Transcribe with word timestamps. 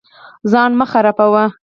ځان 0.51 0.71
مه 0.79 0.85
خرابوئ 0.91 1.45